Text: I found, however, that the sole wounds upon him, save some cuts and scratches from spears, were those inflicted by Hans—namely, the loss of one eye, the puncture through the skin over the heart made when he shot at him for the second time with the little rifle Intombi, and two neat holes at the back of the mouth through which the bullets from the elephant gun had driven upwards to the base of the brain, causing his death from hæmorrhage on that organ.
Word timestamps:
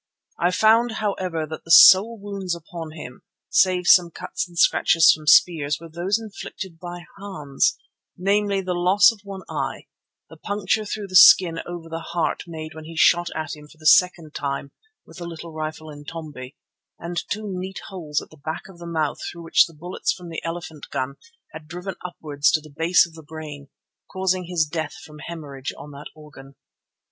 I 0.39 0.49
found, 0.49 0.93
however, 0.93 1.45
that 1.45 1.63
the 1.63 1.69
sole 1.69 2.17
wounds 2.19 2.55
upon 2.55 2.93
him, 2.93 3.21
save 3.49 3.85
some 3.85 4.09
cuts 4.09 4.47
and 4.47 4.57
scratches 4.57 5.11
from 5.11 5.27
spears, 5.27 5.79
were 5.79 5.89
those 5.89 6.17
inflicted 6.17 6.79
by 6.79 7.05
Hans—namely, 7.19 8.61
the 8.61 8.73
loss 8.73 9.11
of 9.11 9.21
one 9.23 9.43
eye, 9.47 9.83
the 10.27 10.37
puncture 10.37 10.85
through 10.85 11.05
the 11.07 11.15
skin 11.15 11.59
over 11.67 11.87
the 11.87 11.99
heart 11.99 12.41
made 12.47 12.73
when 12.73 12.85
he 12.85 12.95
shot 12.97 13.29
at 13.35 13.55
him 13.55 13.67
for 13.67 13.77
the 13.77 13.85
second 13.85 14.33
time 14.33 14.71
with 15.05 15.17
the 15.19 15.27
little 15.27 15.53
rifle 15.53 15.89
Intombi, 15.93 16.55
and 16.97 17.23
two 17.29 17.45
neat 17.45 17.81
holes 17.89 18.23
at 18.23 18.31
the 18.31 18.37
back 18.43 18.63
of 18.67 18.79
the 18.79 18.87
mouth 18.87 19.19
through 19.23 19.43
which 19.43 19.67
the 19.67 19.75
bullets 19.79 20.11
from 20.11 20.29
the 20.29 20.43
elephant 20.43 20.87
gun 20.89 21.17
had 21.51 21.67
driven 21.67 21.93
upwards 22.03 22.49
to 22.49 22.59
the 22.59 22.73
base 22.75 23.05
of 23.05 23.13
the 23.13 23.21
brain, 23.21 23.69
causing 24.11 24.45
his 24.45 24.65
death 24.65 24.95
from 25.05 25.19
hæmorrhage 25.29 25.69
on 25.77 25.91
that 25.91 26.09
organ. 26.15 26.55